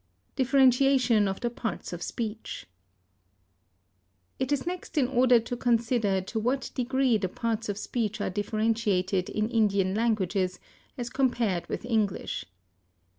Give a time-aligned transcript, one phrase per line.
[0.35, 2.65] DIFFERENTIATION OF THE PARTS OF SPEECH.
[4.39, 8.31] It is next in order to consider to what degree the parts of speech are
[8.31, 10.59] differentiated in Indian languages,
[10.97, 12.45] as compared with English.